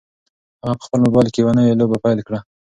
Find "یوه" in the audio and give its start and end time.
1.43-1.53